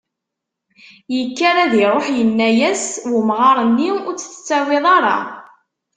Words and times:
Yekker 1.15 1.55
ad 1.63 1.73
iruḥ 1.83 2.05
yenna-as, 2.17 2.85
umɣar-nni 3.17 3.89
ur 4.07 4.13
tt-tettawiḍ 4.15 4.85
ara. 4.97 5.17